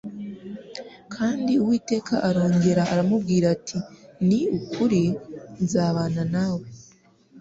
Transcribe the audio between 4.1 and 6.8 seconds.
"Ni ukuri nzabana nawe."